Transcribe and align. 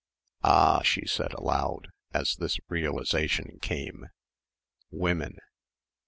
"Ah!" 0.43 0.81
she 0.81 1.05
said 1.05 1.31
aloud, 1.33 1.89
as 2.11 2.35
this 2.37 2.57
realisation 2.69 3.59
came, 3.61 4.07
"Women." 4.89 5.37